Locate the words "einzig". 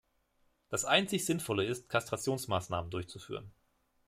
0.83-1.27